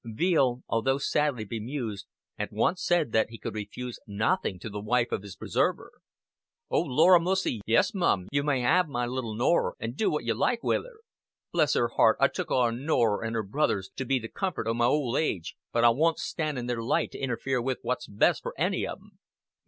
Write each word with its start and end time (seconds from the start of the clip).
Veale, 0.03 0.63
although 0.67 0.97
sadly 0.97 1.45
bemused, 1.45 2.07
at 2.35 2.51
once 2.51 2.83
said 2.83 3.11
that 3.11 3.29
he 3.29 3.37
could 3.37 3.53
refuse 3.53 3.99
nothing 4.07 4.57
to 4.57 4.67
the 4.67 4.79
wife 4.81 5.11
of 5.11 5.21
his 5.21 5.35
preserver. 5.35 5.91
"Oh, 6.71 6.81
lor 6.81 7.13
a 7.13 7.19
mussy, 7.19 7.61
yes, 7.67 7.93
mum, 7.93 8.27
you 8.31 8.41
may 8.41 8.63
'aave 8.63 8.87
my 8.87 9.05
little 9.05 9.35
Norrer 9.35 9.75
an' 9.79 9.91
do 9.91 10.09
what 10.09 10.23
you 10.23 10.33
like 10.33 10.63
wi' 10.63 10.77
her. 10.77 11.01
Bless 11.51 11.75
her 11.75 11.89
heart, 11.89 12.17
I 12.19 12.29
look 12.35 12.49
on 12.49 12.83
Norrer 12.83 13.21
and 13.23 13.35
her 13.35 13.43
brothers 13.43 13.91
to 13.97 14.03
be 14.03 14.17
the 14.17 14.27
comfort 14.27 14.65
o' 14.65 14.73
my 14.73 14.85
old 14.85 15.19
age, 15.19 15.55
but 15.71 15.83
I 15.83 15.89
wunt 15.89 16.17
stan' 16.17 16.57
in 16.57 16.65
their 16.65 16.81
light 16.81 17.11
to 17.11 17.19
interfere 17.19 17.61
wi' 17.61 17.75
what's 17.83 18.07
best 18.07 18.41
for 18.41 18.55
any 18.57 18.87
of 18.87 18.97
'em." 18.99 19.19